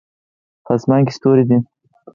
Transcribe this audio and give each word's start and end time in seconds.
په 0.65 0.71
اسمان 0.77 1.01
کې 1.05 1.13
ستوری 1.17 1.43
ده 1.49 1.57